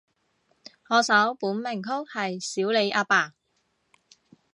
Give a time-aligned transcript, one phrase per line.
[0.89, 3.35] 我首本名曲係少理阿爸